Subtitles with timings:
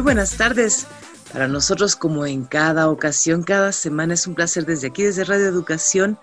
[0.00, 0.86] Buenas tardes.
[1.32, 5.46] Para nosotros, como en cada ocasión, cada semana, es un placer desde aquí, desde Radio
[5.46, 6.18] Educación,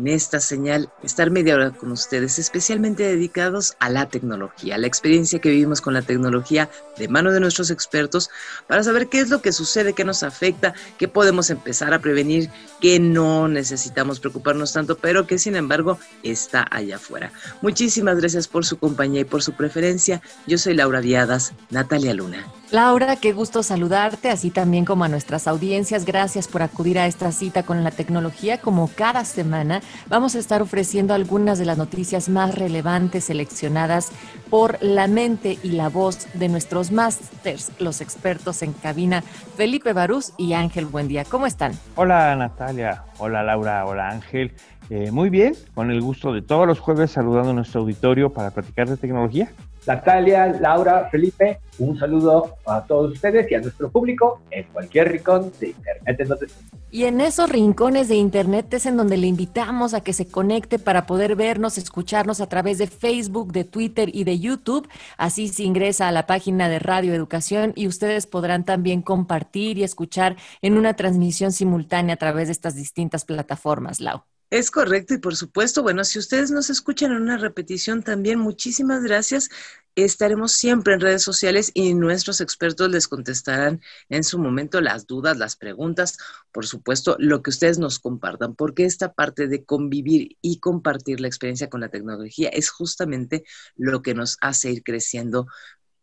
[0.00, 4.86] en esta señal, estar media hora con ustedes, especialmente dedicados a la tecnología, a la
[4.86, 8.30] experiencia que vivimos con la tecnología de mano de nuestros expertos,
[8.66, 12.50] para saber qué es lo que sucede, qué nos afecta, qué podemos empezar a prevenir,
[12.80, 17.30] qué no necesitamos preocuparnos tanto, pero que sin embargo está allá afuera.
[17.60, 20.22] Muchísimas gracias por su compañía y por su preferencia.
[20.46, 22.46] Yo soy Laura Viadas, Natalia Luna.
[22.70, 26.04] Laura, qué gusto saludarte, así también como a nuestras audiencias.
[26.04, 28.60] Gracias por acudir a esta cita con la tecnología.
[28.60, 34.10] Como cada semana, vamos a estar ofreciendo algunas de las noticias más relevantes seleccionadas
[34.50, 39.22] por la mente y la voz de nuestros masters, los expertos en cabina,
[39.56, 41.24] Felipe Barús y Ángel Buendía.
[41.24, 41.72] ¿Cómo están?
[41.96, 44.54] Hola Natalia, hola Laura, hola Ángel.
[44.90, 48.50] Eh, muy bien, con el gusto de todos los jueves saludando a nuestro auditorio para
[48.50, 49.52] platicar de tecnología.
[49.86, 55.52] Natalia, Laura, Felipe, un saludo a todos ustedes y a nuestro público en cualquier rincón
[55.60, 56.52] de Internet.
[56.90, 60.80] y en esos rincones de Internet es en donde le invitamos a que se conecte
[60.80, 64.88] para poder vernos, escucharnos a través de Facebook, de Twitter y de YouTube.
[65.16, 69.84] Así se ingresa a la página de Radio Educación y ustedes podrán también compartir y
[69.84, 74.24] escuchar en una transmisión simultánea a través de estas distintas plataformas, Lau.
[74.50, 79.00] Es correcto y por supuesto, bueno, si ustedes nos escuchan en una repetición también, muchísimas
[79.04, 79.48] gracias.
[79.94, 85.36] Estaremos siempre en redes sociales y nuestros expertos les contestarán en su momento las dudas,
[85.36, 86.18] las preguntas,
[86.50, 91.28] por supuesto, lo que ustedes nos compartan, porque esta parte de convivir y compartir la
[91.28, 93.44] experiencia con la tecnología es justamente
[93.76, 95.46] lo que nos hace ir creciendo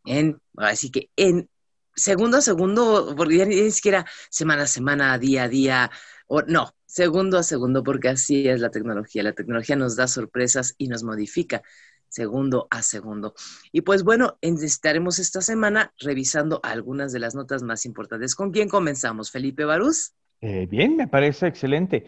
[0.06, 1.50] en, así que en
[1.97, 5.91] segundo a segundo, porque ya ni siquiera semana a semana, día a día,
[6.27, 9.23] o no, segundo a segundo, porque así es la tecnología.
[9.23, 11.63] La tecnología nos da sorpresas y nos modifica
[12.09, 13.33] segundo a segundo.
[13.71, 18.35] Y pues bueno, estaremos esta semana revisando algunas de las notas más importantes.
[18.35, 19.31] ¿Con quién comenzamos?
[19.31, 20.13] Felipe Barús.
[20.41, 22.05] Eh, bien, me parece excelente.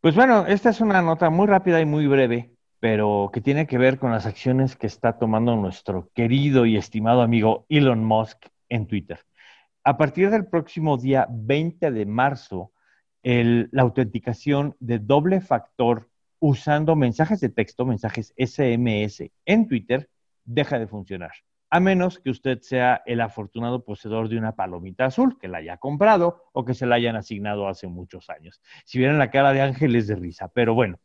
[0.00, 3.78] Pues bueno, esta es una nota muy rápida y muy breve, pero que tiene que
[3.78, 8.86] ver con las acciones que está tomando nuestro querido y estimado amigo Elon Musk en
[8.86, 9.20] Twitter.
[9.84, 12.72] A partir del próximo día 20 de marzo,
[13.26, 20.08] la autenticación de doble factor usando mensajes de texto, mensajes SMS en Twitter,
[20.44, 21.32] deja de funcionar.
[21.68, 25.78] A menos que usted sea el afortunado poseedor de una palomita azul, que la haya
[25.78, 28.62] comprado o que se la hayan asignado hace muchos años.
[28.84, 31.00] Si vieran la cara de Ángeles de risa, pero bueno.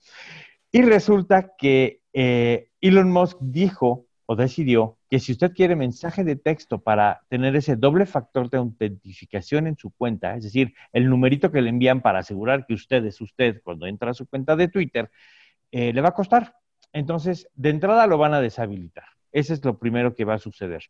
[0.71, 6.35] Y resulta que eh, Elon Musk dijo o decidió que si usted quiere mensaje de
[6.35, 11.51] texto para tener ese doble factor de autentificación en su cuenta, es decir, el numerito
[11.51, 14.67] que le envían para asegurar que usted es usted cuando entra a su cuenta de
[14.67, 15.09] Twitter,
[15.71, 16.55] eh, le va a costar.
[16.93, 19.05] Entonces, de entrada lo van a deshabilitar.
[19.31, 20.83] Ese es lo primero que va a suceder.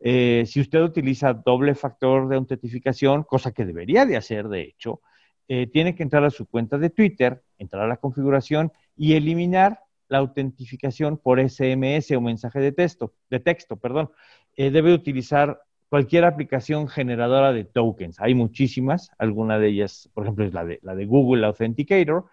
[0.00, 5.00] Eh, si usted utiliza doble factor de autentificación, cosa que debería de hacer, de hecho,
[5.48, 9.80] eh, tiene que entrar a su cuenta de Twitter, entrar a la configuración y eliminar
[10.14, 14.10] la autentificación por SMS o mensaje de texto, de texto, perdón.
[14.56, 18.20] Eh, debe utilizar cualquier aplicación generadora de tokens.
[18.20, 22.26] Hay muchísimas, alguna de ellas, por ejemplo, es la de, la de Google Authenticator.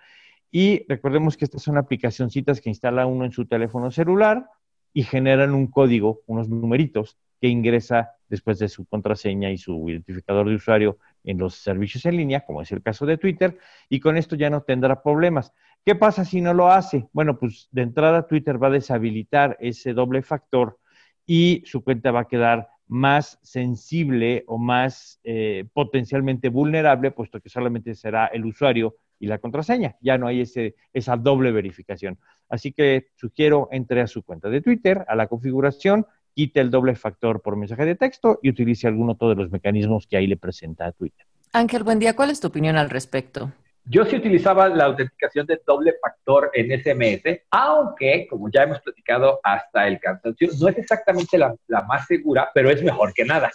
[0.51, 4.45] Y recordemos que estas son aplicacioncitas que instala uno en su teléfono celular
[4.93, 10.47] y generan un código, unos numeritos que ingresa después de su contraseña y su identificador
[10.47, 13.57] de usuario en los servicios en línea, como es el caso de Twitter,
[13.89, 15.53] y con esto ya no tendrá problemas.
[15.83, 17.07] ¿Qué pasa si no lo hace?
[17.11, 20.79] Bueno, pues de entrada Twitter va a deshabilitar ese doble factor
[21.25, 27.49] y su cuenta va a quedar más sensible o más eh, potencialmente vulnerable, puesto que
[27.49, 29.95] solamente será el usuario y la contraseña.
[30.01, 32.17] Ya no hay ese, esa doble verificación.
[32.49, 36.95] Así que sugiero entre a su cuenta de Twitter, a la configuración, quite el doble
[36.95, 40.87] factor por mensaje de texto y utilice alguno de los mecanismos que ahí le presenta
[40.87, 41.25] a Twitter.
[41.53, 42.15] Ángel, buen día.
[42.15, 43.51] ¿Cuál es tu opinión al respecto?
[43.85, 49.39] Yo sí utilizaba la autenticación de doble factor en SMS, aunque, como ya hemos platicado
[49.43, 51.55] hasta el cansancio, no es exactamente la,
[51.87, 53.51] más segura, pero es mejor que nada.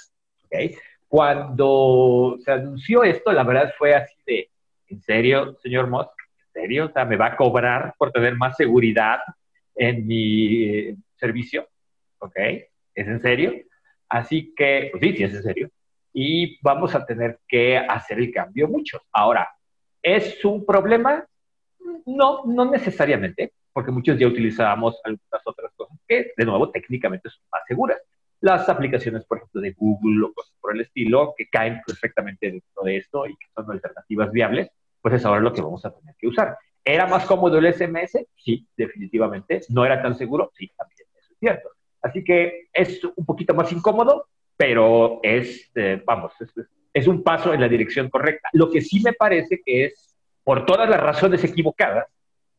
[1.09, 4.51] Cuando se anunció esto, la verdad fue así de,
[4.89, 6.13] ¿en serio, señor Musk?
[6.55, 6.87] ¿En serio?
[6.87, 9.21] O sea, ¿me va a cobrar por tener más seguridad
[9.75, 11.69] en mi eh, servicio?
[12.19, 12.37] ¿Ok?
[12.95, 13.55] ¿Es en serio?
[14.09, 15.71] Así que, pues sí, sí es en serio.
[16.13, 19.03] Y vamos a tener que hacer el cambio mucho.
[19.13, 19.49] Ahora,
[20.07, 21.27] ¿Es un problema?
[22.07, 27.43] No, no necesariamente, porque muchos ya utilizábamos algunas otras cosas que, de nuevo, técnicamente son
[27.51, 27.99] más seguras.
[28.47, 32.85] Las aplicaciones, por ejemplo, de Google o cosas por el estilo, que caen perfectamente dentro
[32.85, 34.71] de esto y que son alternativas viables,
[35.03, 36.57] pues es ahora lo que vamos a tener que usar.
[36.85, 38.25] ¿Era más cómodo el SMS?
[38.37, 39.63] Sí, definitivamente.
[39.71, 40.53] ¿No era tan seguro?
[40.55, 41.71] Sí, también, eso es cierto.
[42.01, 46.55] Así que es un poquito más incómodo, pero es, eh, vamos, es,
[46.95, 48.49] es un paso en la dirección correcta.
[48.53, 52.07] Lo que sí me parece que es, por todas las razones equivocadas,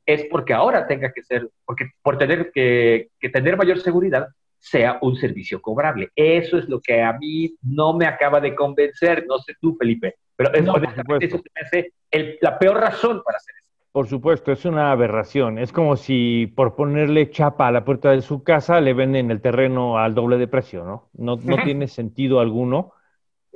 [0.07, 5.15] es porque ahora tenga que ser, porque por tener que, tener mayor seguridad, sea un
[5.15, 6.09] servicio cobrable.
[6.15, 10.15] Eso es lo que a mí no me acaba de convencer, no sé tú, Felipe,
[10.36, 11.94] pero es, eso me hace
[12.42, 13.68] la peor razón para hacer eso.
[13.92, 15.57] Por supuesto, es una aberración.
[15.57, 19.42] Es como si por ponerle chapa a la puerta de su casa le venden el
[19.42, 21.09] terreno al doble de precio, ¿no?
[21.13, 22.94] No, no tiene sentido alguno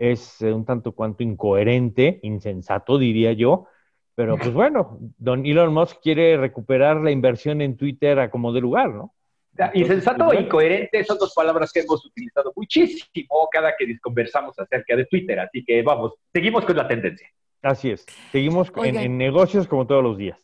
[0.01, 3.68] es eh, un tanto cuanto incoherente, insensato, diría yo.
[4.15, 8.62] Pero pues bueno, don Elon Musk quiere recuperar la inversión en Twitter a como de
[8.62, 9.13] lugar, ¿no?
[9.74, 15.06] Insensato e incoherente son dos palabras que hemos utilizado muchísimo cada que conversamos acerca de
[15.06, 15.39] Twitter.
[15.39, 17.27] Así que vamos, seguimos con la tendencia.
[17.62, 20.39] Así es, seguimos en negocios como todos los días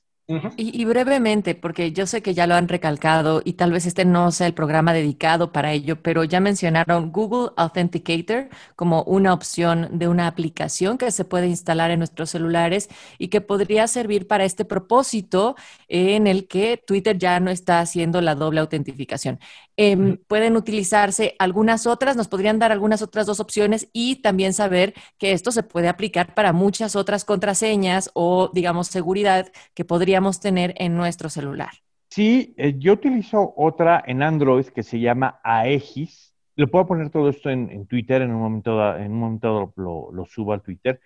[0.58, 4.32] y, brevemente, porque yo sé que ya lo han recalcado y tal vez este no
[4.32, 10.10] sea el programa dedicado para ello, pero ya mencionaron Google Authenticator como una opción de
[10.10, 14.66] una aplicación que se puede instalar en nuestros celulares y que podría servir para este
[14.66, 15.56] propósito
[15.88, 19.40] en el que Twitter ya no está haciendo la doble autentificación.
[19.80, 24.96] Em, pueden utilizarse algunas otras, nos podrían dar algunas otras dos opciones y también saber
[25.20, 30.74] que esto se puede aplicar para muchas otras contraseñas o, digamos, seguridad que podríamos tener
[30.78, 31.70] en nuestro celular.
[32.10, 36.34] Sí, eh, yo utilizo otra en Android que se llama Aegis.
[36.56, 40.54] Le puedo poner todo esto en, Twitter, en un momento, en un momento lo, subo
[40.54, 41.00] al Twitter.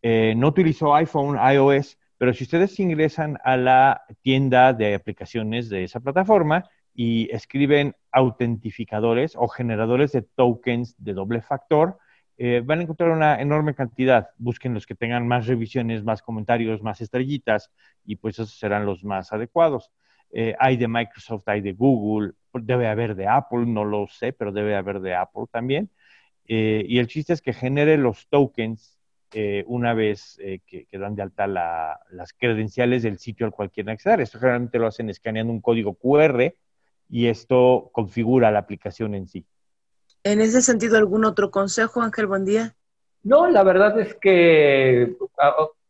[0.00, 5.84] Eh, no utilizo iPhone, iOS, pero si ustedes ingresan a la tienda de aplicaciones de
[5.84, 6.64] esa plataforma,
[6.96, 11.98] y escriben autentificadores o generadores de tokens de doble factor,
[12.38, 14.30] eh, van a encontrar una enorme cantidad.
[14.38, 17.70] Busquen los que tengan más revisiones, más comentarios, más estrellitas
[18.06, 19.92] y pues esos serán los más adecuados.
[20.32, 24.50] Eh, hay de Microsoft, hay de Google, debe haber de Apple, no lo sé, pero
[24.50, 25.90] debe haber de Apple también.
[26.46, 28.94] Eh, y el chiste es que genere los tokens
[29.66, 34.22] una vez que, dan de alta las credenciales del sitio al cual quieren acceder.
[34.22, 36.54] Esto generalmente lo hacen escaneando un código QR
[37.08, 39.46] y esto configura la aplicación en sí.
[40.22, 42.26] En ese sentido, ¿algún otro consejo, Ángel?
[42.26, 42.74] Buen día.
[43.22, 45.16] No, la verdad es que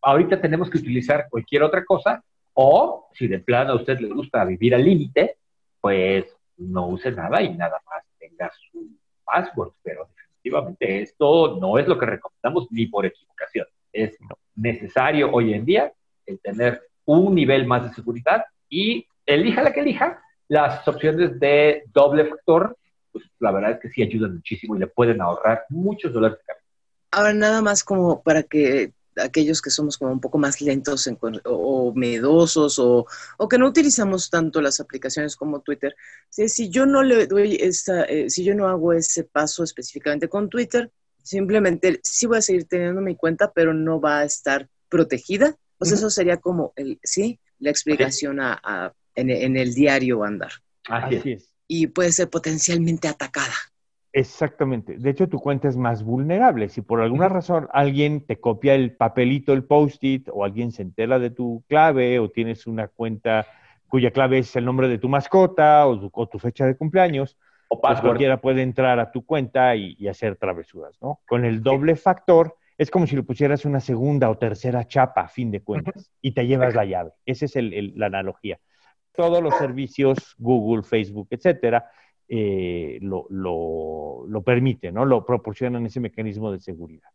[0.03, 2.23] ahorita tenemos que utilizar cualquier otra cosa
[2.55, 5.37] o si de plano a usted le gusta vivir al límite,
[5.81, 6.25] pues
[6.57, 8.89] no use nada y nada más tenga su
[9.25, 13.67] password, pero definitivamente esto no es lo que recomendamos ni por equivocación.
[13.93, 14.17] Es
[14.55, 15.93] necesario hoy en día
[16.25, 21.85] el tener un nivel más de seguridad y elija la que elija, las opciones de
[21.93, 22.77] doble factor,
[23.13, 26.45] pues la verdad es que sí ayudan muchísimo y le pueden ahorrar muchos dólares de
[26.45, 26.67] cabeza.
[27.11, 31.09] Ahora, nada más como para que aquellos que somos como un poco más lentos
[31.45, 33.07] o, medosos o,
[33.49, 35.97] que no utilizamos tanto las aplicaciones como Twitter,
[36.29, 40.51] si, yo no le doy esta, eh, si yo no hago ese paso específicamente con
[40.51, 45.57] Twitter, simplemente sí voy a seguir teniendo mi cuenta, pero no va a estar protegida.
[45.79, 50.53] Pues eso sería como el, sí, la explicación a en, el diario andar.
[50.89, 51.53] Así, es.
[51.67, 53.55] Y puede ser potencialmente atacada.
[54.17, 54.97] Exactamente.
[54.97, 56.71] De hecho, tu cuenta es más vulnerable.
[56.71, 61.19] Si por alguna razón alguien te copia el papelito, el post-it, o alguien se entera
[61.19, 63.47] de tu clave, o tienes una cuenta
[63.89, 67.37] cuya clave es el nombre de tu mascota o tu, fecha de cumpleaños,
[67.69, 71.21] o pues cualquiera puede entrar a tu cuenta y, hacer travesuras, ¿no?
[71.29, 75.29] Con el doble factor, es como si le pusieras una segunda o tercera chapa a
[75.29, 77.13] fin de cuentas y te llevas la llave.
[77.27, 77.55] Esa es
[77.95, 78.59] la analogía
[79.17, 81.91] todos los servicios, Google, Facebook, etcétera,
[82.29, 85.05] eh, lo, lo, permiten, ¿no?
[85.05, 87.09] Lo proporcionan ese mecanismo de seguridad.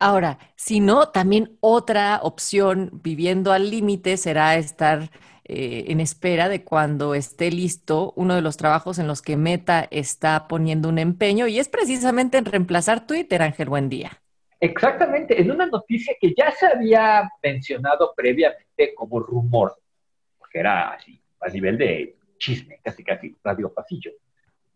[0.00, 5.10] Ahora, si no, también otra opción viviendo al límite será estar
[5.44, 9.88] eh, en espera de cuando esté listo uno de los trabajos en los que Meta
[9.90, 14.20] está poniendo un empeño y es precisamente en reemplazar Twitter, Ángel, buen día.
[14.60, 19.76] Exactamente, en una noticia que ya se había mencionado previamente como rumor,
[20.48, 24.12] porque era así, a nivel de chisme, casi casi radio pasillo.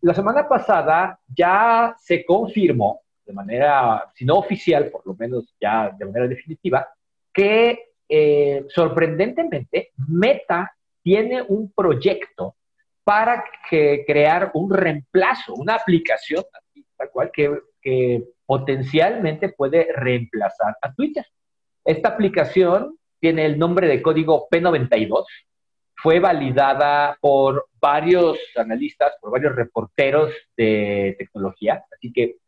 [0.01, 5.89] La semana pasada ya se confirmó, de manera, si no oficial, por lo menos ya
[5.97, 6.87] de manera definitiva,
[7.33, 12.55] que eh, sorprendentemente Meta tiene un proyecto
[13.03, 16.43] para que, crear un reemplazo, una aplicación,
[16.95, 21.25] tal cual, que, que potencialmente puede reemplazar a Twitter.
[21.83, 25.25] Esta aplicación tiene el nombre de código P92,
[26.03, 32.39] fue validada por varios analistas, por varios reporteros de tecnología, así que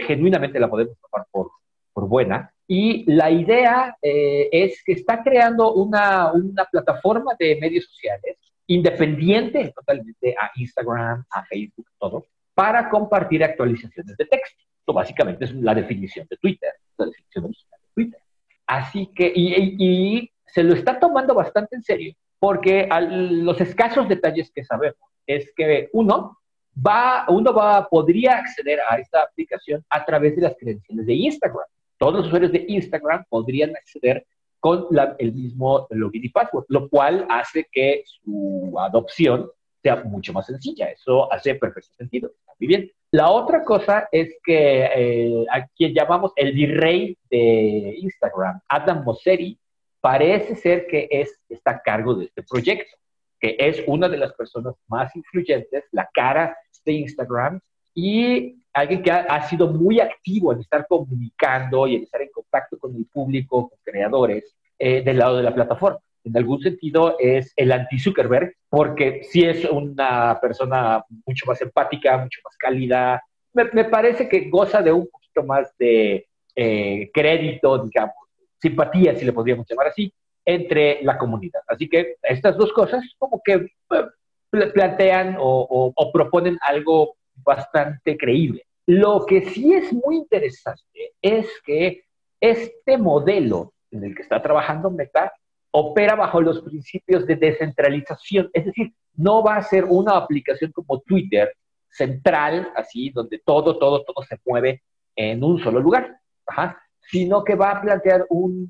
[0.00, 1.52] genuinamente la podemos tomar por,
[1.92, 2.52] por buena.
[2.66, 8.36] Y la idea eh, es que está creando una, una plataforma de medios sociales
[8.66, 14.64] independiente totalmente a Instagram, a Facebook, todo, para compartir actualizaciones de texto.
[14.80, 18.20] Esto básicamente es la definición de Twitter, la definición original de Twitter.
[18.66, 24.50] Así que, y, y se lo está tomando bastante en serio, porque los escasos detalles
[24.54, 26.38] que sabemos es que uno
[26.86, 31.66] va, uno va, podría acceder a esta aplicación a través de las credenciales de Instagram.
[31.98, 34.24] Todos los usuarios de Instagram podrían acceder
[34.60, 34.86] con
[35.18, 39.50] el mismo login y password, lo cual hace que su adopción
[39.82, 40.86] sea mucho más sencilla.
[40.86, 42.30] Eso hace perfecto sentido.
[42.58, 42.90] Muy bien.
[43.10, 49.58] La otra cosa es que eh, a quien llamamos el virrey de Instagram, Adam Mosseri,
[50.00, 52.96] parece ser que es, está a cargo de este proyecto,
[53.40, 57.60] que es una de las personas más influyentes, la cara de Instagram
[57.94, 62.78] y alguien que ha, sido muy activo en estar comunicando y en estar en contacto
[62.78, 65.98] con el público, con creadores eh, del lado de la plataforma.
[66.24, 72.40] En algún sentido es el anti-Zuckerberg, porque sí es una persona mucho más empática, mucho
[72.44, 73.22] más cálida.
[73.52, 78.27] Me, parece que goza de un poquito más de eh, crédito, digamos,
[78.60, 80.12] simpatía, si le podríamos llamar así,
[80.44, 81.60] entre la comunidad.
[81.66, 83.54] Así que estas dos cosas como que
[83.90, 88.64] eh, plantean o, proponen algo bastante creíble.
[88.86, 92.04] Lo que sí es muy interesante es que
[92.40, 95.32] este modelo en el que está trabajando Meta
[95.70, 101.00] opera bajo los principios de descentralización, es decir, no va a ser una aplicación como
[101.00, 101.52] Twitter
[101.90, 104.82] central, así, donde todo, todo, todo se mueve
[105.14, 106.18] en un solo lugar.
[106.46, 108.68] Ajá sino que va a plantear un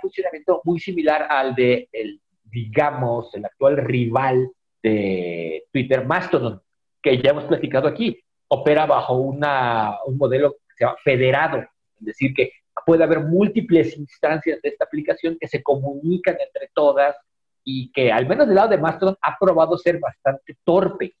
[0.00, 4.50] funcionamiento muy similar al de, el, digamos, el actual rival
[4.82, 6.60] de Twitter, Mastodon,
[7.02, 8.18] que ya hemos platicado aquí.
[8.48, 12.52] Opera bajo una, un modelo que se llama federado, es decir, que
[12.84, 17.16] puede haber múltiples instancias de esta aplicación que se comunican entre todas
[17.64, 21.14] y que al menos del lado de Mastodon ha probado ser bastante torpe,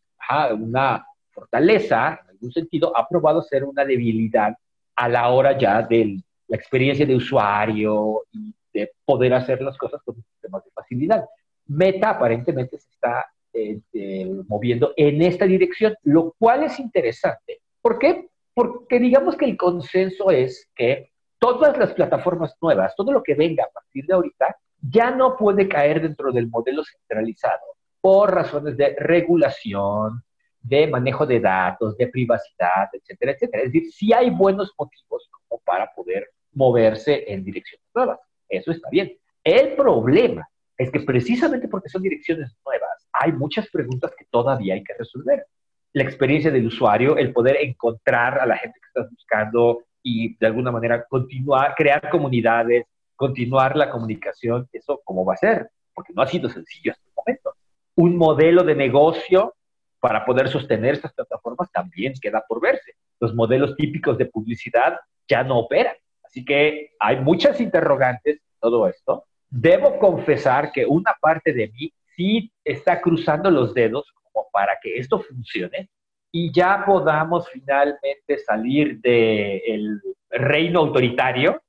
[0.52, 4.56] una fortaleza, en algún sentido, ha probado ser una debilidad
[4.96, 10.00] a la hora ya del, la experiencia de usuario y de poder hacer las cosas
[10.04, 11.24] con sistemas de facilidad.
[11.66, 17.60] Meta aparentemente se está eh, eh, moviendo en esta dirección, lo cual es interesante.
[17.80, 18.28] ¿Por qué?
[18.54, 23.64] Porque digamos que el consenso es que todas las plataformas nuevas, todo lo que venga
[23.64, 28.94] a partir de ahorita, ya no puede caer dentro del modelo centralizado por razones de
[28.98, 30.22] regulación,
[30.60, 33.62] de manejo de datos, de privacidad, etcétera, etcétera.
[33.62, 38.18] Es decir, si hay buenos motivos como para poder moverse en direcciones nuevas.
[38.48, 39.12] Eso está bien.
[39.44, 44.82] El problema es que precisamente porque son direcciones nuevas, hay muchas preguntas que todavía hay
[44.82, 45.46] que resolver.
[45.92, 50.46] La experiencia del usuario, el poder encontrar a la gente que estás buscando y de
[50.46, 52.84] alguna manera continuar, crear comunidades,
[53.14, 57.14] continuar la comunicación, eso cómo va a ser, porque no ha sido sencillo hasta el
[57.16, 57.54] momento.
[57.94, 59.54] Un modelo de negocio
[60.00, 62.92] para poder sostener estas plataformas también queda por verse.
[63.18, 64.98] Los modelos típicos de publicidad
[65.28, 65.96] ya no operan.
[66.36, 69.24] Así que hay muchas interrogantes en todo esto.
[69.48, 74.98] Debo confesar que una parte de mí sí está cruzando los dedos como para que
[74.98, 75.88] esto funcione
[76.30, 81.62] y ya podamos finalmente salir del reino autoritario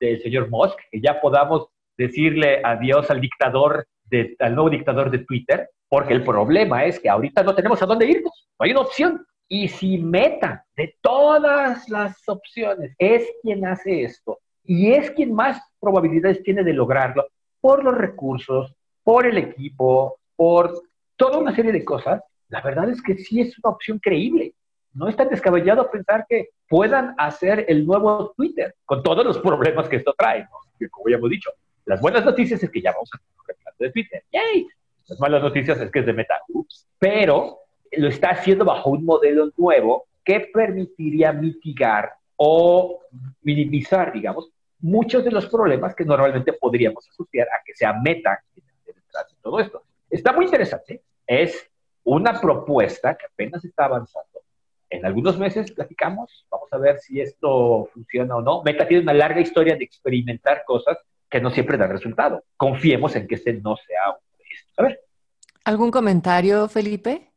[0.00, 1.66] del señor Musk, que ya podamos
[1.98, 3.86] decirle adiós al dictador,
[4.38, 8.06] al nuevo dictador de Twitter, porque el problema es que ahorita no tenemos a dónde
[8.06, 9.26] irnos, no hay una opción.
[9.48, 15.60] Y si Meta, de todas las opciones, es quien hace esto y es quien más
[15.78, 17.26] probabilidades tiene de lograrlo
[17.60, 20.82] por los recursos, por el equipo, por
[21.16, 24.54] toda una serie de cosas, la verdad es que sí es una opción creíble.
[24.92, 29.88] No es tan descabellado pensar que puedan hacer el nuevo Twitter, con todos los problemas
[29.88, 30.46] que esto trae,
[30.78, 31.50] que como ya hemos dicho.
[31.84, 34.22] Las buenas noticias es que ya vamos a tener un de Twitter.
[34.32, 34.66] ¡Yay!
[35.08, 36.40] Las malas noticias es que es de Meta.
[36.48, 36.86] Ups.
[36.98, 37.58] Pero
[37.96, 43.00] lo está haciendo bajo un modelo nuevo que permitiría mitigar o
[43.42, 49.28] minimizar, digamos, muchos de los problemas que normalmente podríamos asociar a que sea meta detrás
[49.30, 49.82] de todo esto.
[50.10, 51.02] Está muy interesante.
[51.26, 51.70] Es
[52.04, 54.40] una propuesta que apenas está avanzando.
[54.90, 58.62] En algunos meses platicamos, vamos a ver si esto funciona o no.
[58.62, 60.98] Meta tiene una larga historia de experimentar cosas
[61.28, 62.44] que no siempre dan resultado.
[62.56, 64.18] Confiemos en que este no sea un
[64.76, 65.00] A ver.
[65.64, 67.33] ¿Algún comentario, Felipe?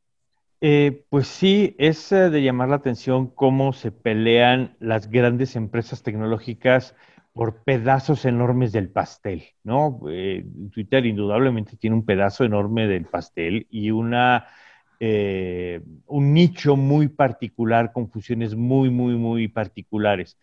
[0.60, 6.02] Eh, pues sí, es eh, de llamar la atención cómo se pelean las grandes empresas
[6.02, 6.96] tecnológicas
[7.34, 10.00] por pedazos enormes del pastel, ¿no?
[10.10, 14.48] Eh, Twitter indudablemente tiene un pedazo enorme del pastel y una,
[15.00, 20.40] un nicho muy particular con funciones muy, muy, muy particulares.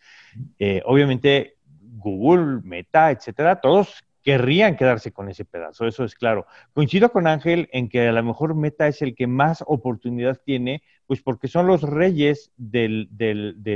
[0.85, 1.57] obviamente
[1.97, 6.47] Google, Meta, etcétera, todos querrían quedarse con ese pedazo, eso es claro.
[6.73, 10.81] Coincido con Ángel en que a lo mejor Meta es el que más oportunidad tiene,
[11.05, 13.07] pues porque son los reyes de,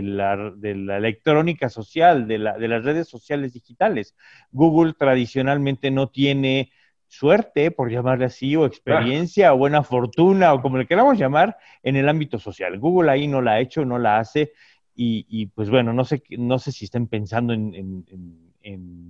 [0.02, 4.16] la, electrónica social, de, las redes sociales digitales.
[4.52, 6.72] Google tradicionalmente no tiene
[7.06, 11.96] suerte, por llamarle así, o experiencia, o buena fortuna, o como le queramos llamar, en
[11.96, 12.80] el ámbito social.
[12.80, 14.52] Google ahí no la ha hecho, no la hace,
[14.96, 18.49] y, pues bueno, no sé, no sé si estén pensando en en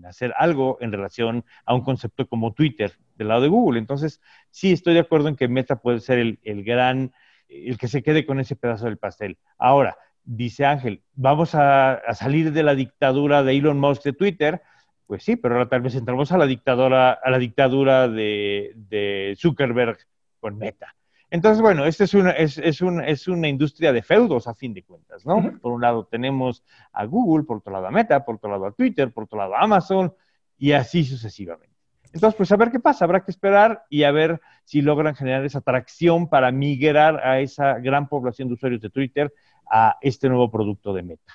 [0.06, 3.80] hacer algo en relación a un concepto como Twitter del lado de Google.
[3.80, 7.14] Entonces, sí estoy de acuerdo en que Meta puede ser el, gran,
[7.48, 9.38] el que se quede con ese pedazo del pastel.
[9.58, 14.62] Ahora, dice Ángel, vamos a, salir de la dictadura de Elon Musk de Twitter.
[15.08, 19.36] Pues sí, pero ahora tal vez entramos a la dictadura, a la dictadura de, de
[19.38, 19.98] Zuckerberg
[20.40, 20.96] con Meta.
[21.32, 24.84] Entonces, bueno, esta es una, es, es, es una industria de feudos a fin de
[24.84, 25.60] cuentas, ¿no?
[25.62, 28.72] Por un lado tenemos a Google, por otro lado a Meta, por otro lado a
[28.72, 30.14] Twitter, por otro lado a Amazon
[30.58, 31.70] y así sucesivamente.
[32.12, 35.46] Entonces, pues a ver qué pasa, habrá que esperar y a ver si logran generar
[35.46, 39.32] esa atracción para migrar a esa gran población de usuarios de Twitter
[39.70, 41.34] a este nuevo producto de Meta.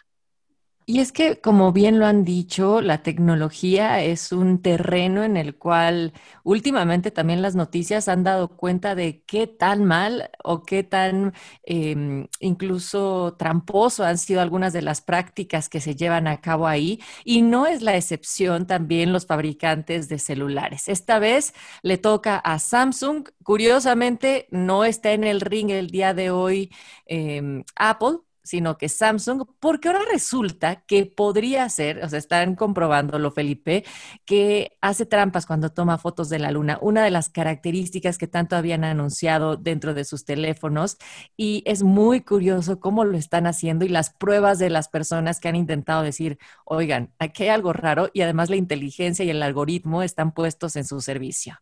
[0.86, 5.56] Y es que, como bien lo han dicho, la tecnología es un terreno en el
[5.56, 6.12] cual
[6.42, 11.32] últimamente también las noticias han dado cuenta de qué tan mal o qué tan
[11.62, 17.00] em, incluso tramposo han sido algunas de las prácticas que se llevan a cabo ahí.
[17.24, 20.88] Y no es la excepción también los fabricantes de celulares.
[20.88, 23.28] Esta vez le toca a Samsung.
[23.42, 26.70] Curiosamente, no está en el ring el día de hoy
[27.06, 33.30] em, Apple sino que Samsung, porque ahora resulta que podría ser, o sea, están comprobándolo,
[33.30, 33.84] Felipe,
[34.26, 36.78] que hace trampas cuando toma fotos de la luna.
[36.82, 40.98] Una de las características que tanto habían anunciado dentro de sus teléfonos
[41.36, 45.48] y es muy curioso cómo lo están haciendo y las pruebas de las personas que
[45.48, 50.02] han intentado decir, oigan, aquí hay algo raro y además la inteligencia y el algoritmo
[50.02, 51.58] están puestos en su servicio.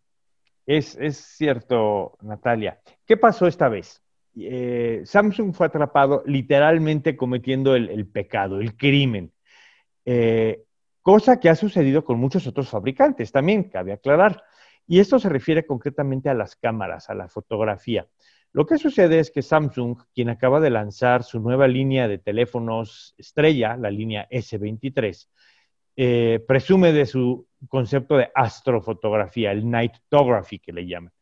[0.66, 2.81] Es, es cierto, Natalia.
[3.07, 4.02] ¿Qué pasó esta vez?
[4.37, 9.33] Eh, Samsung fue atrapado literalmente cometiendo el, pecado, el crimen.
[10.05, 10.64] Eh,
[11.03, 14.42] cosa que ha sucedido con muchos otros fabricantes también, cabe aclarar.
[14.87, 18.07] Y esto se refiere concretamente a las cámaras, a la fotografía.
[18.53, 23.14] Lo que sucede es que Samsung, quien acaba de lanzar su nueva línea de teléfonos
[23.16, 25.29] estrella, la línea S23,
[25.97, 31.12] eh, presume de su concepto de astrofotografía, el nightography que le llaman.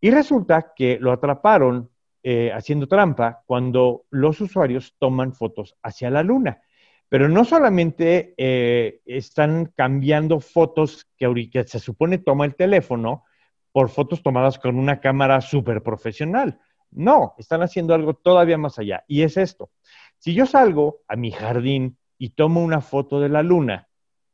[0.00, 1.90] Y resulta que lo atraparon
[2.22, 6.60] eh, haciendo trampa cuando los usuarios toman fotos hacia la luna.
[7.08, 13.24] Pero no solamente eh, están cambiando fotos que, se supone toma el teléfono
[13.72, 16.60] por fotos tomadas con una cámara súper profesional.
[16.90, 19.04] No, están haciendo algo todavía más allá.
[19.06, 19.70] Y es esto.
[20.18, 23.88] Si yo salgo a mi jardín y tomo una foto de la luna,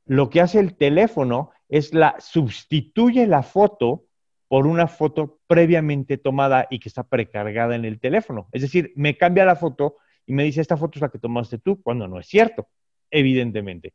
[0.07, 4.05] lo que hace el teléfono es la sustituye la foto
[4.55, 8.47] por una foto previamente tomada y que está precargada en el teléfono.
[8.53, 11.59] Es decir, me cambia la foto y me dice, esta foto es la que tomaste
[11.59, 12.69] tú, cuando no es cierto,
[13.11, 13.95] evidentemente.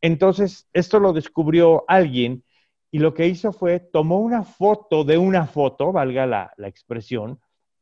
[0.00, 2.44] Entonces, esto lo descubrió alguien
[2.92, 7.40] y lo que hizo fue, tomó una foto de una foto, valga la, expresión,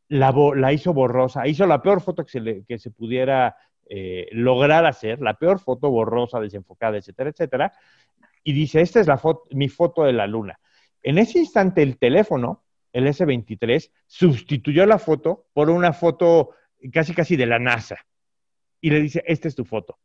[0.09, 3.57] la, hizo borrosa, hizo la peor foto que se, que se pudiera
[3.90, 7.72] eh, lograr hacer, la peor foto borrosa, desenfocada, etcétera, etcétera,
[8.42, 10.59] y dice, esta es la foto, mi foto de la luna.
[11.07, 16.51] En ese instante el teléfono, el S23, sustituyó la foto por una foto
[16.92, 17.97] casi casi de la NASA
[18.81, 20.01] y le dice, esta es tu foto.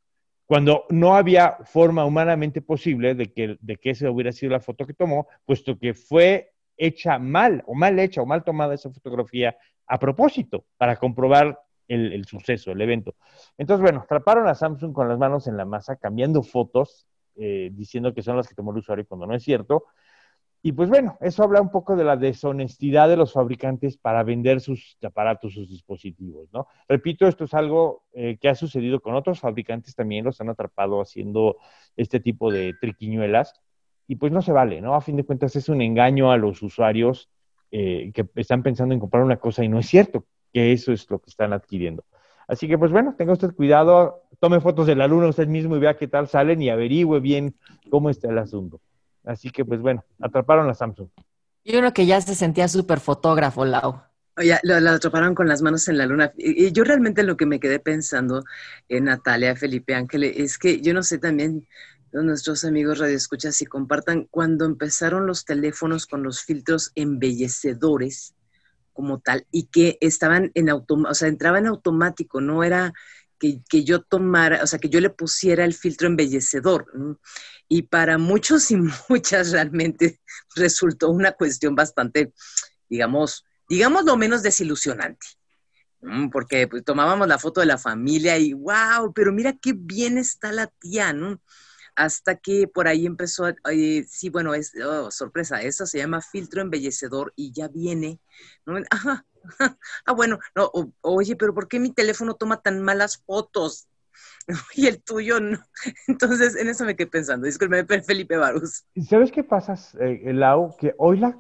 [0.46, 4.86] Cuando no había forma humanamente posible de que, de que esa hubiera sido la foto
[4.86, 9.58] que tomó, puesto que fue hecha mal o mal hecha o mal tomada esa fotografía
[9.88, 13.16] a propósito para comprobar el, suceso, el evento.
[13.58, 18.14] Entonces, bueno, atraparon a Samsung con las manos en la masa, cambiando fotos, eh, diciendo
[18.14, 19.86] que son las que tomó el usuario cuando no es cierto.
[20.64, 24.62] Y pues bueno, eso habla un poco de la deshonestidad de los fabricantes para vender
[24.62, 26.68] sus aparatos, sus dispositivos, ¿no?
[26.88, 31.02] Repito, esto es algo eh, que ha sucedido con otros fabricantes también, los han atrapado
[31.02, 31.58] haciendo
[31.98, 33.60] este tipo de triquiñuelas
[34.08, 34.94] y pues no se vale, ¿no?
[34.94, 37.30] A fin de cuentas es un engaño a los usuarios
[37.72, 41.10] eh, que están pensando en comprar una cosa y no es cierto que eso es
[41.10, 42.04] lo que están adquiriendo.
[42.48, 45.80] Así que pues bueno, tenga usted cuidado, tome fotos de la luna usted mismo y
[45.80, 47.56] vea qué tal salen y averigüe bien
[47.90, 48.80] cómo está el asunto.
[49.24, 51.10] Así que, pues bueno, atraparon a Samsung.
[51.64, 54.02] Y uno que ya se sentía súper fotógrafo, Lau.
[54.38, 56.32] Oye, lo, atraparon con las manos en la luna.
[56.38, 58.44] Y, yo realmente lo que me quedé pensando
[58.90, 61.68] en Natalia, Felipe Ángel, es que yo no sé también
[62.14, 68.36] nuestros amigos radioescuchas si compartan cuando empezaron los teléfonos con los filtros embellecedores
[68.94, 72.94] como tal y que estaban en automático, o sea, entraba en automático, no era
[73.40, 76.86] que, que, yo tomara, o sea, que yo le pusiera el filtro embellecedor
[77.72, 78.76] y para muchos y
[79.10, 80.20] muchas realmente
[80.58, 82.34] resultó una cuestión bastante,
[82.90, 85.26] digamos, digamos lo menos desilusionante.
[86.34, 90.52] Porque pues, tomábamos la foto de la familia y wow, pero mira qué bien está
[90.52, 91.42] la tía, ¿no?
[91.96, 96.62] Hasta que por ahí empezó, eh, sí, bueno, es oh, sorpresa, eso se llama filtro
[96.62, 98.20] embellecedor y ya viene,
[98.92, 103.88] ah, bueno, no, oye, pero ¿por qué mi teléfono toma tan malas fotos?
[104.76, 105.60] y el tuyo no.
[106.08, 107.46] Entonces, en eso me quedé pensando.
[107.46, 108.86] Disculpe, Felipe Barus.
[109.08, 110.76] ¿Sabes qué pasa, eh, Lau?
[110.78, 111.38] Que hoy la,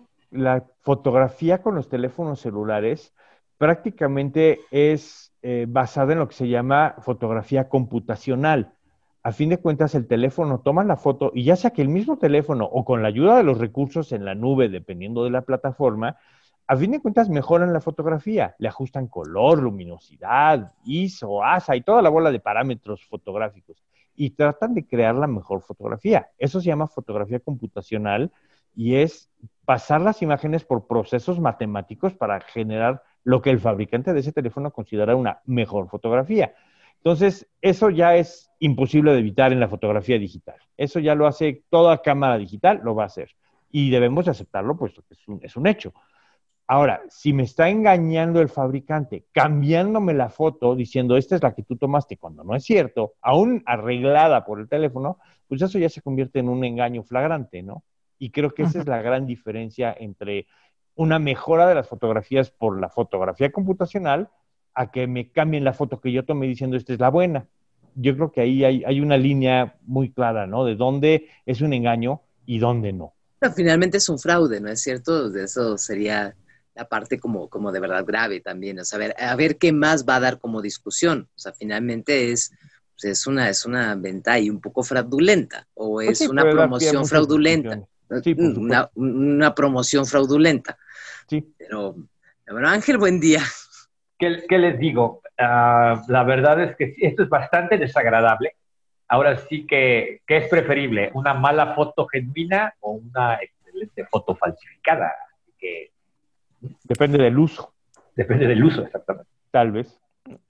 [0.83, 3.13] fotografía con los teléfonos celulares
[3.57, 8.73] prácticamente es eh, basada en lo que se llama fotografía computacional.
[9.23, 12.17] A fin de cuentas, el teléfono toma la foto y ya sea que el mismo
[12.17, 16.17] teléfono o con la ayuda de los recursos en la nube, dependiendo de la plataforma,
[16.67, 22.01] a fin de cuentas mejoran la fotografía, le ajustan color, luminosidad, ISO, ASA y toda
[22.01, 23.83] la bola de parámetros fotográficos
[24.15, 26.29] y tratan de crear la mejor fotografía.
[26.37, 28.31] Eso se llama fotografía computacional
[28.75, 29.29] y es
[29.65, 34.71] pasar las imágenes por procesos matemáticos para generar lo que el fabricante de ese teléfono
[34.71, 36.53] considera una mejor fotografía.
[36.97, 40.57] Entonces, eso ya es imposible de evitar en la fotografía digital.
[40.77, 43.31] Eso ya lo hace toda cámara digital, lo va a hacer.
[43.71, 45.93] Y debemos aceptarlo, puesto que es un, es un hecho.
[46.71, 51.63] Ahora, si me está engañando el fabricante, cambiándome la foto, diciendo, esta es la que
[51.63, 56.01] tú tomaste, cuando no es cierto, aún arreglada por el teléfono, pues eso ya se
[56.01, 57.83] convierte en un engaño flagrante, ¿no?
[58.19, 60.47] Y creo que esa es la gran diferencia entre
[60.95, 64.29] una mejora de las fotografías por la fotografía computacional
[64.73, 67.47] a que me cambien la foto que yo tomé diciendo, esta es la buena.
[67.95, 70.63] Yo creo que ahí hay, hay una línea muy clara, ¿no?
[70.63, 73.13] De dónde es un engaño y dónde no.
[73.39, 75.29] Pero finalmente es un fraude, ¿no es cierto?
[75.29, 76.33] De eso sería
[76.75, 80.15] la parte como, como de verdad grave también, o sea, a ver, qué más va
[80.15, 81.27] a dar como discusión.
[81.35, 82.51] O sea, finalmente es,
[82.93, 87.05] pues, es, una, es una venta ahí un poco fraudulenta o pues es una promoción
[87.05, 87.81] fraudulenta.
[88.37, 90.77] una, una, promoción fraudulenta.
[91.27, 91.53] Sí.
[91.57, 91.95] Pero,
[92.49, 93.41] bueno, Ángel, buen día.
[94.17, 95.21] ¿Qué, qué les digo?
[95.37, 98.55] Ah, la verdad es que esto es bastante desagradable.
[99.07, 101.11] Ahora sí que, ¿qué es preferible?
[101.13, 105.11] ¿Una mala foto genuina o una excelente foto falsificada?
[105.61, 105.90] que
[106.83, 107.73] Depende del uso.
[108.15, 109.29] Depende del uso, exactamente.
[109.51, 110.01] Tal vez.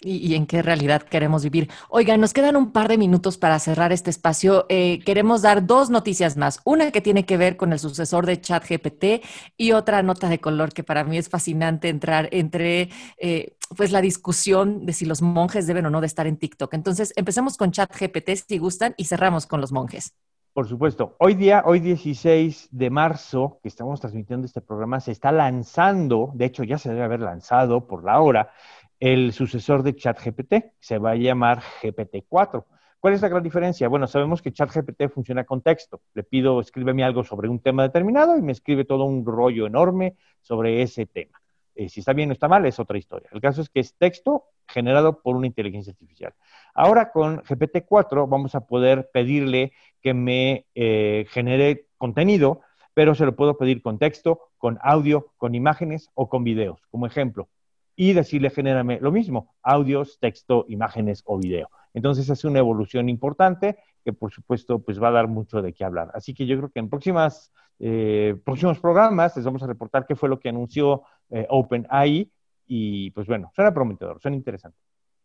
[0.02, 1.69] Y, en qué realidad queremos vivir.
[1.89, 4.65] Oigan, nos quedan un par de minutos para cerrar este espacio.
[4.67, 6.60] Eh, queremos dar dos noticias más.
[6.65, 9.24] Una que tiene que ver con el sucesor de ChatGPT
[9.56, 14.02] y otra nota de color que para mí es fascinante entrar entre eh, pues la
[14.02, 16.74] discusión de si los monjes deben o no de estar en TikTok.
[16.74, 20.13] Entonces, empecemos con ChatGPT si gustan y cerramos con los monjes.
[20.54, 21.16] Por supuesto.
[21.18, 26.44] Hoy día, hoy 16 de marzo, que estamos transmitiendo este programa, se está lanzando, de
[26.44, 28.52] hecho ya se debe haber lanzado por la hora,
[29.00, 32.66] el sucesor de ChatGPT, se va a llamar GPT-4.
[33.00, 33.88] ¿Cuál es la gran diferencia?
[33.88, 36.02] Bueno, sabemos que ChatGPT funciona con texto.
[36.14, 40.18] Le pido, escríbeme algo sobre un tema determinado y me escribe todo un rollo enorme
[40.42, 41.42] sobre ese tema.
[41.76, 43.30] Eh, si está bien o está mal, es otra historia.
[43.32, 46.34] El caso es que es texto generado por una inteligencia artificial.
[46.74, 52.62] Ahora con GPT-4 vamos a poder pedirle que me eh, genere contenido,
[52.94, 57.06] pero se lo puedo pedir con texto, con audio, con imágenes o con videos, como
[57.06, 57.50] ejemplo.
[57.96, 61.70] Y decirle, genérame lo mismo, audios, texto, imágenes o video.
[61.94, 65.84] Entonces es una evolución importante que por supuesto pues va a dar mucho de qué
[65.84, 66.12] hablar.
[66.14, 70.16] Así que yo creo que en próximas, eh, próximos programas les vamos a reportar qué
[70.16, 72.32] fue lo que anunció eh, OpenAI
[72.68, 74.78] y pues bueno, suena prometedor, suena interesante.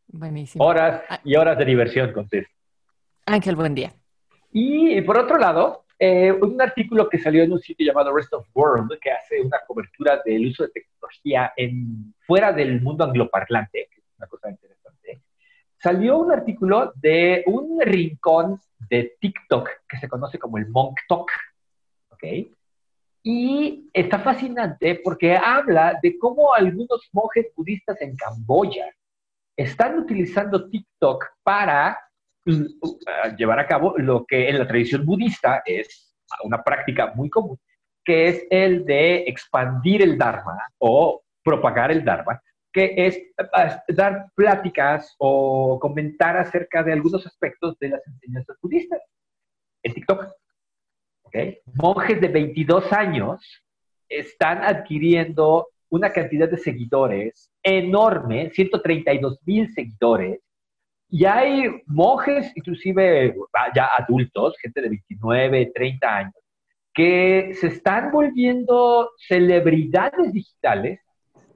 [0.08, 0.64] Buenísimo.
[0.64, 1.20] Horas ah.
[1.24, 2.28] y horas de diversión con
[3.26, 3.92] Ángel, buen día.
[4.58, 8.48] Y por otro lado, eh, un artículo que salió en un sitio llamado Rest of
[8.54, 14.00] World, que hace una cobertura del uso de tecnología en, fuera del mundo angloparlante, que
[14.00, 15.20] es una cosa interesante,
[15.76, 21.30] salió un artículo de un rincón de TikTok que se conoce como el Monk Talk,
[22.12, 22.24] ¿ok?
[23.22, 28.86] Y está fascinante porque habla de cómo algunos monjes budistas en Camboya
[29.54, 31.98] están utilizando TikTok para
[33.36, 37.58] llevar a cabo lo que en la tradición budista es una práctica muy común,
[38.04, 42.40] que es el de expandir el Dharma o propagar el Dharma,
[42.72, 43.20] que es
[43.88, 49.00] dar pláticas o comentar acerca de algunos aspectos de las enseñanzas budistas
[49.82, 50.26] en TikTok.
[51.74, 53.62] Monjes de 22 años
[54.08, 60.40] están adquiriendo una cantidad de seguidores enorme, 132 mil seguidores,
[61.08, 63.34] y hay monjes, inclusive
[63.74, 66.34] ya adultos, gente de 29, 30 años,
[66.92, 71.00] que se están volviendo celebridades digitales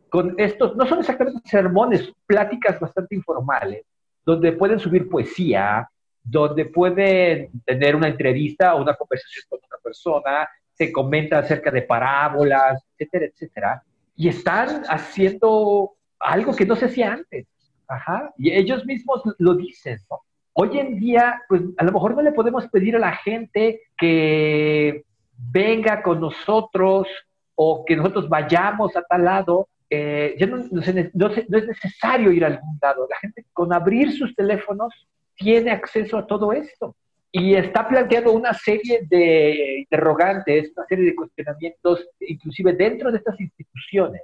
[0.09, 3.85] con estos, no son exactamente sermones, pláticas bastante informales,
[4.25, 5.89] donde pueden subir poesía,
[6.23, 11.83] donde pueden tener una entrevista o una conversación con otra persona, se comenta acerca de
[11.83, 13.83] parábolas, etcétera, etcétera,
[14.17, 17.47] y están haciendo algo que no se hacía antes.
[17.90, 18.33] Ajá.
[18.38, 20.20] Y ellos mismos lo dicen, ¿no?
[20.53, 25.05] Hoy en día, pues a lo mejor no le podemos pedir a la gente que
[25.37, 27.09] venga con nosotros
[27.57, 29.68] o que nosotros vayamos a tal lado.
[29.88, 30.83] Eh, ya no, no,
[31.14, 33.09] no, es necesario ir a algún lado.
[33.11, 34.94] La gente con abrir sus teléfonos
[35.35, 36.94] tiene acceso a todo esto.
[37.33, 43.40] Y está planteando una serie de interrogantes, una serie de cuestionamientos, inclusive dentro de estas
[43.40, 44.22] instituciones,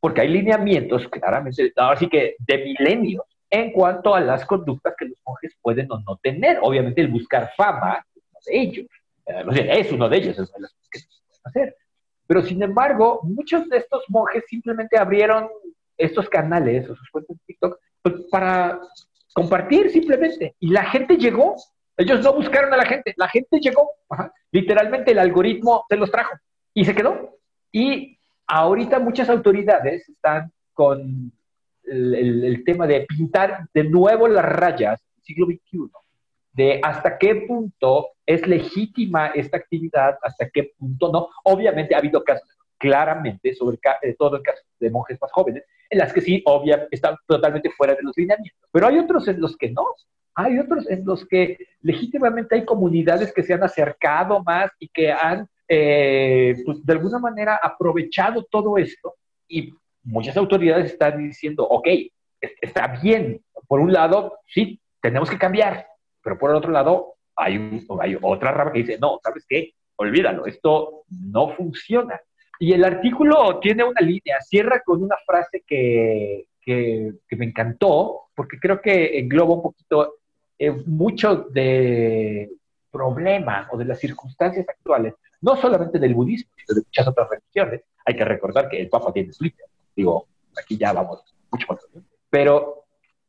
[0.00, 5.06] porque hay lineamientos claramente, ahora sí que de milenios, en cuanto a las conductas que
[5.06, 6.58] los monjes pueden o no tener.
[6.62, 8.86] Obviamente el buscar fama es uno de ellos,
[9.26, 11.76] eh, es uno de ellos, es una de las cosas que pueden hacer.
[12.26, 15.48] Pero sin embargo, muchos de estos monjes simplemente abrieron
[15.96, 18.80] estos canales o sus cuentas de TikTok pues, para
[19.32, 20.54] compartir simplemente.
[20.60, 21.56] Y la gente llegó.
[21.96, 23.90] Ellos no buscaron a la gente, la gente llegó.
[24.52, 26.34] Literalmente el algoritmo se los trajo
[26.74, 27.38] y se quedó.
[27.72, 28.17] Y
[28.48, 31.30] ahorita muchas autoridades están con
[31.84, 35.90] el, tema de pintar de nuevo las rayas del siglo XXI,
[36.52, 41.28] de hasta qué punto es legítima esta actividad, hasta qué punto no.
[41.44, 45.98] Obviamente ha habido casos claramente sobre eh, todo el caso de monjes más jóvenes, en
[45.98, 48.68] las que sí, obviamente, están totalmente fuera de los lineamientos.
[48.70, 49.86] Pero hay otros en los que no.
[50.34, 55.10] Hay otros en los que legítimamente hay comunidades que se han acercado más y que
[55.10, 59.14] han eh, pues, de alguna manera aprovechado todo esto
[59.46, 61.88] y muchas autoridades están diciendo, ok,
[62.60, 65.86] está bien, por un lado, sí, tenemos que cambiar,
[66.22, 69.72] pero por el otro lado, hay, hay otra rama que dice, no, ¿sabes qué?
[69.96, 72.18] Olvídalo, esto no funciona.
[72.58, 78.58] Y el artículo tiene una línea, cierra con una frase que, que, me encantó, porque
[78.58, 80.14] creo que engloba un poquito
[80.58, 82.50] eh, mucho de
[82.90, 87.82] problema o de las circunstancias actuales no solamente del budismo, sino de muchas otras religiones.
[88.04, 89.66] Hay que recordar que el Papa tiene Twitter.
[89.94, 90.26] Digo,
[90.60, 91.86] aquí ya vamos mucho más.
[92.30, 92.84] Pero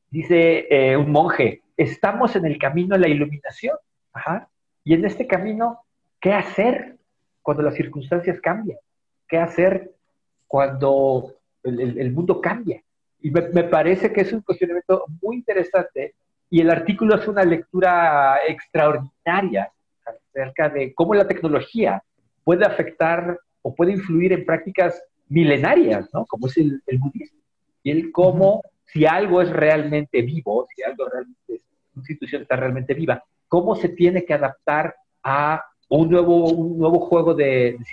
[0.09, 3.77] dice eh, un monje, estamos en el camino de la iluminación.
[4.83, 5.81] Y en este camino,
[6.19, 6.97] ¿qué hacer
[7.41, 8.77] cuando las circunstancias cambian?
[9.27, 9.91] ¿Qué hacer
[10.47, 12.81] cuando el, mundo cambia?
[13.21, 16.15] Y me, me, parece que es un cuestionamiento muy interesante
[16.49, 19.71] y el artículo es una lectura extraordinaria
[20.29, 22.03] acerca de cómo la tecnología
[22.43, 26.25] puede afectar o puede influir en prácticas milenarias, ¿no?
[26.25, 27.39] Como es el, budismo.
[27.83, 31.61] Y el cómo, si algo es realmente vivo, si algo realmente es,
[31.93, 36.99] una institución está realmente viva, cómo se tiene que adaptar a un nuevo, un nuevo
[36.99, 37.85] juego de, de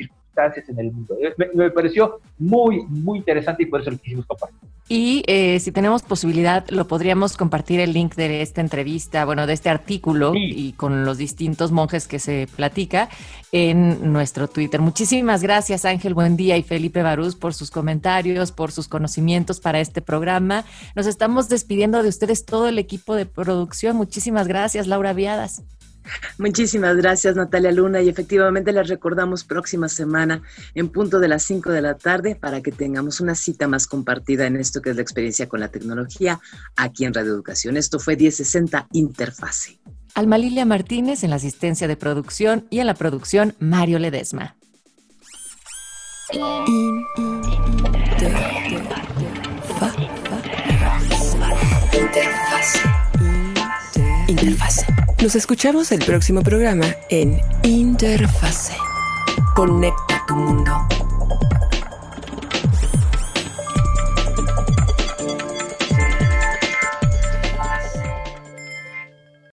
[0.68, 1.16] en el mundo.
[1.54, 4.68] Me, pareció muy, muy interesante y por eso lo quisimos compartir.
[4.88, 9.52] Y eh, si tenemos posibilidad, lo podríamos compartir el link de esta entrevista, bueno, de
[9.52, 13.08] este artículo y con los distintos monjes que se platica
[13.50, 14.80] en nuestro Twitter.
[14.80, 19.80] Muchísimas gracias, Ángel Buen día y Felipe Barús, por sus comentarios, por sus conocimientos para
[19.80, 20.64] este programa.
[20.94, 23.96] Nos estamos despidiendo de ustedes, todo el equipo de producción.
[23.96, 25.64] Muchísimas gracias, Laura Viadas.
[26.38, 28.02] Muchísimas gracias, Natalia Luna.
[28.02, 30.42] Y efectivamente les recordamos próxima semana
[30.74, 34.46] en punto de las 5 de la tarde para que tengamos una cita más compartida
[34.46, 36.40] en esto que es la experiencia con la tecnología
[36.76, 37.76] aquí en Radio Educación.
[37.76, 39.78] Esto fue 1060 Interfase.
[40.14, 44.56] Alma Lilia Martínez en la asistencia de producción y en la producción Mario Ledesma.
[54.28, 55.05] Interfase.
[55.22, 58.76] Nos escuchamos el próximo programa en Interfase.
[59.54, 60.86] Conecta tu mundo.